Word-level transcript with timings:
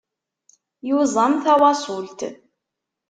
Yuẓam 0.87 1.33
tawaṣult. 1.43 2.19